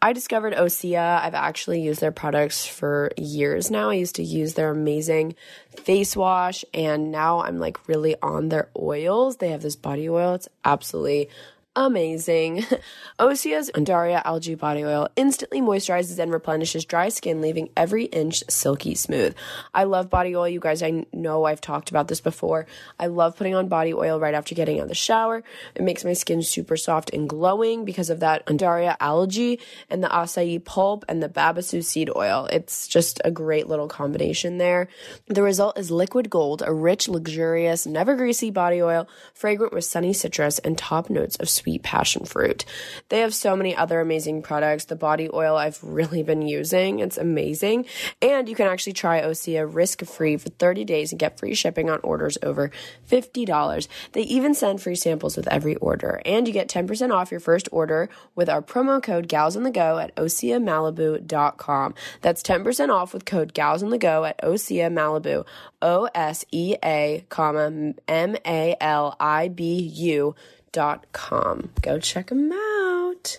I 0.00 0.12
discovered 0.12 0.54
Osea. 0.54 1.20
I've 1.22 1.34
actually 1.34 1.80
used 1.80 2.00
their 2.00 2.12
products 2.12 2.66
for 2.66 3.12
years 3.16 3.70
now. 3.70 3.90
I 3.90 3.94
used 3.94 4.16
to 4.16 4.22
use 4.22 4.54
their 4.54 4.70
amazing 4.70 5.36
face 5.84 6.16
wash 6.16 6.64
and 6.74 7.12
now 7.12 7.40
I'm 7.40 7.58
like 7.58 7.88
really 7.88 8.16
on 8.20 8.48
their 8.48 8.68
oils. 8.78 9.36
They 9.36 9.50
have 9.50 9.62
this 9.62 9.76
body 9.76 10.08
oil. 10.08 10.34
It's 10.34 10.48
absolutely 10.64 11.30
amazing. 11.74 12.64
Osea's 13.18 13.70
Undaria 13.74 14.20
algae 14.24 14.54
body 14.54 14.84
oil 14.84 15.08
instantly 15.16 15.60
moisturizes 15.60 16.18
and 16.18 16.32
replenishes 16.32 16.84
dry 16.84 17.08
skin, 17.08 17.40
leaving 17.40 17.70
every 17.76 18.04
inch 18.06 18.42
silky 18.48 18.94
smooth. 18.94 19.34
I 19.72 19.84
love 19.84 20.10
body 20.10 20.36
oil. 20.36 20.48
You 20.48 20.60
guys, 20.60 20.82
I 20.82 21.06
know 21.12 21.44
I've 21.44 21.60
talked 21.60 21.90
about 21.90 22.08
this 22.08 22.20
before. 22.20 22.66
I 22.98 23.06
love 23.06 23.36
putting 23.36 23.54
on 23.54 23.68
body 23.68 23.94
oil 23.94 24.20
right 24.20 24.34
after 24.34 24.54
getting 24.54 24.78
out 24.78 24.84
of 24.84 24.88
the 24.88 24.94
shower. 24.94 25.42
It 25.74 25.82
makes 25.82 26.04
my 26.04 26.12
skin 26.12 26.42
super 26.42 26.76
soft 26.76 27.10
and 27.12 27.28
glowing 27.28 27.84
because 27.84 28.10
of 28.10 28.20
that 28.20 28.44
Undaria 28.46 28.96
algae 29.00 29.60
and 29.88 30.02
the 30.02 30.08
acai 30.08 30.62
pulp 30.62 31.04
and 31.08 31.22
the 31.22 31.28
babasu 31.28 31.82
seed 31.84 32.10
oil. 32.14 32.48
It's 32.52 32.86
just 32.88 33.20
a 33.24 33.30
great 33.30 33.66
little 33.68 33.88
combination 33.88 34.58
there. 34.58 34.88
The 35.26 35.42
result 35.42 35.78
is 35.78 35.90
liquid 35.90 36.28
gold, 36.28 36.62
a 36.66 36.72
rich, 36.72 37.08
luxurious, 37.08 37.86
never 37.86 38.14
greasy 38.14 38.50
body 38.50 38.82
oil, 38.82 39.08
fragrant 39.32 39.72
with 39.72 39.84
sunny 39.84 40.12
citrus 40.12 40.58
and 40.58 40.76
top 40.76 41.08
notes 41.08 41.36
of 41.36 41.48
sweet 41.62 41.82
passion 41.82 42.24
fruit. 42.24 42.64
They 43.08 43.20
have 43.20 43.34
so 43.34 43.54
many 43.54 43.74
other 43.74 44.00
amazing 44.00 44.42
products. 44.42 44.86
The 44.86 44.96
body 44.96 45.30
oil 45.32 45.56
I've 45.56 45.78
really 45.82 46.22
been 46.22 46.42
using, 46.42 46.98
it's 46.98 47.16
amazing. 47.16 47.86
And 48.20 48.48
you 48.48 48.56
can 48.56 48.66
actually 48.66 48.94
try 48.94 49.22
Osea 49.22 49.72
risk 49.72 50.04
free 50.04 50.36
for 50.36 50.48
30 50.48 50.84
days 50.84 51.12
and 51.12 51.20
get 51.20 51.38
free 51.38 51.54
shipping 51.54 51.88
on 51.88 52.00
orders 52.02 52.36
over 52.42 52.70
$50. 53.08 53.88
They 54.12 54.22
even 54.22 54.54
send 54.54 54.82
free 54.82 54.96
samples 54.96 55.36
with 55.36 55.46
every 55.48 55.76
order. 55.76 56.20
And 56.24 56.48
you 56.48 56.52
get 56.52 56.68
10% 56.68 57.12
off 57.12 57.30
your 57.30 57.40
first 57.40 57.68
order 57.70 58.08
with 58.34 58.48
our 58.48 58.62
promo 58.62 59.00
code 59.02 59.28
Gals 59.28 59.56
on 59.56 59.62
the 59.62 59.70
Go 59.70 59.98
at 59.98 60.14
OseaMalibu.com. 60.16 61.94
That's 62.20 62.42
10% 62.42 62.88
off 62.88 63.14
with 63.14 63.24
code 63.24 63.54
Gals 63.54 63.82
on 63.82 63.90
the 63.90 63.98
Go 63.98 64.24
at 64.24 64.40
Osea 64.42 64.92
Malibu. 64.92 65.46
O 65.80 66.08
S 66.14 66.44
E 66.52 66.76
A, 66.84 67.24
comma 67.28 67.94
M 68.08 68.36
A 68.46 68.76
L 68.80 69.16
I 69.18 69.48
B 69.48 69.80
U 69.80 70.34
dot 70.72 71.06
com. 71.12 71.70
Go 71.82 71.98
check 71.98 72.28
them 72.28 72.50
out. 72.52 73.38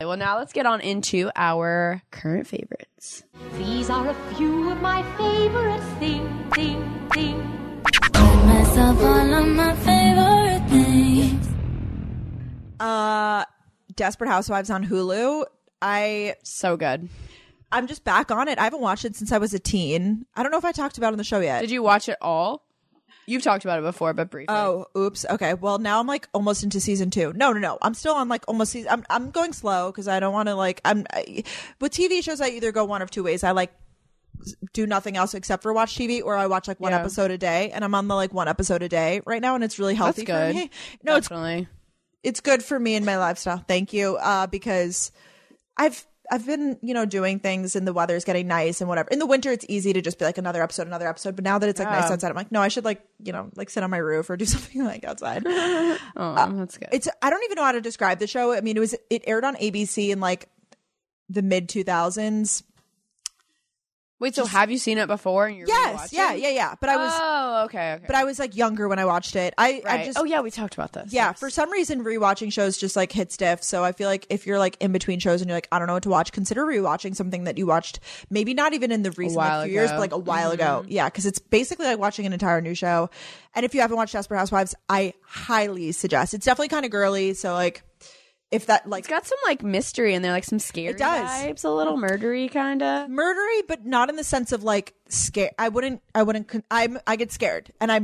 Well, 0.00 0.16
now 0.16 0.36
let's 0.38 0.52
get 0.52 0.66
on 0.66 0.80
into 0.80 1.30
our 1.34 2.02
current 2.10 2.46
favorites. 2.46 3.22
These 3.56 3.88
are 3.88 4.08
a 4.10 4.14
few 4.34 4.70
of 4.70 4.80
my 4.82 5.02
favorite 5.16 5.82
things, 5.98 6.54
thing, 6.54 7.08
thing. 7.14 7.38
myself 8.46 9.00
all 9.02 9.34
of 9.34 9.46
my 9.48 9.74
favorite 9.76 10.68
things. 10.68 11.48
Uh, 12.80 13.44
Desperate 13.96 14.28
Housewives 14.28 14.70
on 14.70 14.86
Hulu. 14.86 15.46
I 15.80 16.34
So 16.42 16.76
good. 16.76 17.08
I'm 17.72 17.86
just 17.86 18.04
back 18.04 18.30
on 18.30 18.48
it. 18.48 18.58
I 18.58 18.64
haven't 18.64 18.80
watched 18.80 19.04
it 19.04 19.16
since 19.16 19.32
I 19.32 19.38
was 19.38 19.54
a 19.54 19.58
teen. 19.58 20.26
I 20.36 20.42
don't 20.42 20.52
know 20.52 20.58
if 20.58 20.64
I 20.64 20.72
talked 20.72 20.98
about 20.98 21.08
it 21.08 21.14
on 21.14 21.18
the 21.18 21.24
show 21.24 21.40
yet. 21.40 21.60
Did 21.60 21.70
you 21.70 21.82
watch 21.82 22.08
it 22.08 22.18
all? 22.20 22.62
You've 23.26 23.42
talked 23.42 23.64
about 23.64 23.78
it 23.78 23.82
before, 23.82 24.12
but 24.12 24.30
briefly. 24.30 24.54
Oh, 24.54 24.86
oops. 24.96 25.24
Okay. 25.30 25.54
Well, 25.54 25.78
now 25.78 26.00
I'm 26.00 26.06
like 26.06 26.28
almost 26.34 26.62
into 26.62 26.80
season 26.80 27.10
two. 27.10 27.32
No, 27.34 27.52
no, 27.52 27.58
no. 27.58 27.78
I'm 27.80 27.94
still 27.94 28.14
on 28.14 28.28
like 28.28 28.44
almost 28.48 28.72
season. 28.72 28.90
I'm 28.90 29.04
I'm 29.08 29.30
going 29.30 29.52
slow 29.52 29.90
because 29.90 30.08
I 30.08 30.20
don't 30.20 30.32
want 30.32 30.48
to 30.48 30.54
like. 30.54 30.80
I'm 30.84 31.06
I, 31.12 31.44
with 31.80 31.92
TV 31.92 32.22
shows. 32.22 32.40
I 32.40 32.48
either 32.48 32.70
go 32.72 32.84
one 32.84 33.00
of 33.02 33.10
two 33.10 33.22
ways. 33.22 33.42
I 33.44 33.52
like 33.52 33.72
do 34.74 34.86
nothing 34.86 35.16
else 35.16 35.32
except 35.32 35.62
for 35.62 35.72
watch 35.72 35.96
TV, 35.96 36.22
or 36.22 36.36
I 36.36 36.46
watch 36.48 36.68
like 36.68 36.80
one 36.80 36.92
Yeah. 36.92 37.00
episode 37.00 37.30
a 37.30 37.38
day, 37.38 37.70
and 37.70 37.82
I'm 37.84 37.94
on 37.94 38.08
the 38.08 38.14
like 38.14 38.34
one 38.34 38.48
episode 38.48 38.82
a 38.82 38.88
day 38.88 39.22
right 39.24 39.40
now, 39.40 39.54
and 39.54 39.64
it's 39.64 39.78
really 39.78 39.94
That's 39.94 40.04
healthy 40.04 40.24
good. 40.24 40.52
for 40.54 40.58
me. 40.60 40.70
No, 41.02 41.16
it's 41.16 41.28
Definitely. 41.28 41.68
it's 42.22 42.40
good 42.40 42.62
for 42.62 42.78
me 42.78 42.94
and 42.96 43.06
my 43.06 43.16
lifestyle. 43.16 43.64
Thank 43.66 43.92
you. 43.94 44.16
Uh, 44.16 44.46
because 44.48 45.12
I've 45.78 46.04
I've 46.30 46.46
been 46.46 46.78
you 46.82 46.94
know 46.94 47.04
doing 47.04 47.38
things 47.38 47.76
and 47.76 47.86
the 47.86 47.92
weather's 47.92 48.24
getting 48.24 48.46
nice 48.46 48.80
and 48.80 48.88
whatever. 48.88 49.08
In 49.10 49.18
the 49.18 49.26
winter, 49.26 49.52
it's 49.52 49.64
easy 49.68 49.92
to 49.92 50.00
just 50.00 50.18
be 50.18 50.24
like 50.24 50.38
another 50.38 50.62
episode, 50.62 50.86
another 50.86 51.06
episode. 51.08 51.36
But 51.36 51.44
now 51.44 51.58
that 51.58 51.68
it's 51.68 51.78
like 51.78 51.88
nice 51.88 52.04
Yeah. 52.08 52.14
outside, 52.14 52.28
I'm 52.30 52.34
like, 52.36 52.50
no, 52.52 52.60
I 52.62 52.68
should 52.68 52.84
like 52.84 53.02
you 53.22 53.32
know 53.32 53.50
like 53.56 53.68
sit 53.70 53.82
on 53.82 53.90
my 53.90 53.98
roof 53.98 54.30
or 54.30 54.36
do 54.36 54.44
something 54.54 54.84
like 54.84 55.04
outside. 55.04 55.44
Oh, 56.16 56.34
uh, 56.34 56.46
that's 56.52 56.78
good. 56.78 56.88
it's 56.92 57.08
I 57.22 57.30
don't 57.30 57.42
even 57.44 57.56
know 57.56 57.64
how 57.64 57.72
to 57.72 57.80
describe 57.80 58.18
the 58.20 58.26
show. 58.26 58.52
I 58.52 58.60
mean, 58.60 58.76
it 58.76 58.80
was 58.80 58.94
it 59.10 59.24
aired 59.26 59.44
on 59.44 59.56
ABC 59.56 60.10
in 60.10 60.20
like 60.20 60.48
the 61.28 61.42
mid 61.42 61.68
2000s. 61.68 62.62
Wait, 64.24 64.34
so 64.34 64.46
have 64.46 64.70
you 64.70 64.78
seen 64.78 64.96
it 64.96 65.06
before? 65.06 65.46
And 65.48 65.58
you're 65.58 65.68
Yes, 65.68 66.10
yeah, 66.10 66.32
yeah, 66.32 66.48
yeah. 66.48 66.74
But 66.80 66.88
I 66.88 66.96
was 66.96 67.12
Oh, 67.14 67.64
okay, 67.66 67.92
okay. 67.96 68.04
but 68.06 68.16
I 68.16 68.24
was 68.24 68.38
like 68.38 68.56
younger 68.56 68.88
when 68.88 68.98
I 68.98 69.04
watched 69.04 69.36
it. 69.36 69.52
I 69.58 69.82
I 69.86 70.04
just 70.06 70.18
oh 70.18 70.24
yeah, 70.24 70.40
we 70.40 70.50
talked 70.50 70.72
about 70.72 70.94
this. 70.94 71.12
Yeah, 71.12 71.28
Yes. 71.28 71.38
for 71.38 71.50
some 71.50 71.70
reason, 71.70 72.02
rewatching 72.02 72.50
shows 72.50 72.78
just 72.78 72.96
like 72.96 73.12
hit 73.12 73.32
stiff. 73.32 73.62
So 73.62 73.84
I 73.84 73.92
feel 73.92 74.08
like 74.08 74.26
if 74.30 74.46
you're 74.46 74.58
like 74.58 74.78
in 74.80 74.92
between 74.92 75.18
shows 75.18 75.42
and 75.42 75.48
you're 75.50 75.56
like, 75.58 75.68
I 75.70 75.78
don't 75.78 75.88
know 75.88 75.92
what 75.92 76.04
to 76.04 76.08
watch, 76.08 76.32
consider 76.32 76.64
rewatching 76.64 77.14
something 77.14 77.44
that 77.44 77.58
you 77.58 77.66
watched 77.66 78.00
maybe 78.30 78.54
not 78.54 78.72
even 78.72 78.90
in 78.90 79.02
the 79.02 79.10
recent 79.10 79.36
like, 79.36 79.64
few 79.66 79.74
years, 79.74 79.90
but 79.90 80.00
like 80.00 80.12
a 80.12 80.18
while 80.18 80.52
ago. 80.52 80.80
Mm-hmm. 80.82 80.90
Yeah, 80.90 81.10
because 81.10 81.26
it's 81.26 81.38
basically 81.38 81.84
like 81.84 81.98
watching 81.98 82.24
an 82.24 82.32
entire 82.32 82.62
new 82.62 82.74
show. 82.74 83.10
And 83.54 83.66
if 83.66 83.74
you 83.74 83.82
haven't 83.82 83.98
watched 83.98 84.14
Desperate 84.14 84.38
Housewives, 84.38 84.74
I 84.88 85.12
highly 85.22 85.92
suggest. 85.92 86.32
It's 86.32 86.46
definitely 86.46 86.68
kind 86.68 86.86
of 86.86 86.90
girly. 86.90 87.34
So 87.34 87.52
like, 87.52 87.82
if 88.50 88.66
that 88.66 88.88
like 88.88 89.00
It's 89.00 89.08
got 89.08 89.26
some 89.26 89.38
like 89.46 89.62
mystery 89.62 90.14
in 90.14 90.22
there, 90.22 90.32
like 90.32 90.44
some 90.44 90.58
scary 90.58 90.88
It 90.88 90.98
does. 90.98 91.28
vibes, 91.28 91.64
a 91.64 91.68
little 91.70 91.96
murdery 91.96 92.50
kind 92.50 92.82
of. 92.82 93.08
murdery, 93.08 93.62
but 93.68 93.84
not 93.86 94.08
in 94.10 94.16
the 94.16 94.24
sense 94.24 94.52
of 94.52 94.64
like 94.64 94.94
scare. 95.08 95.50
I 95.58 95.68
wouldn't. 95.68 96.02
I 96.14 96.22
wouldn't. 96.24 96.48
con- 96.48 96.64
I'm. 96.70 96.98
I 97.06 97.16
get 97.16 97.30
scared, 97.30 97.72
and 97.80 97.92
I'm 97.92 98.02